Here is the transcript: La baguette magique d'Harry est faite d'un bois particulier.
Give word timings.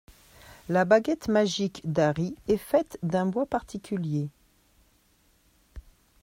La 0.67 0.83
baguette 0.83 1.27
magique 1.27 1.81
d'Harry 1.83 2.33
est 2.47 2.57
faite 2.57 2.97
d'un 3.03 3.27
bois 3.27 3.45
particulier. 3.45 4.29